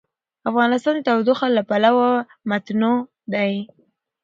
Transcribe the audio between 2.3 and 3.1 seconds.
متنوع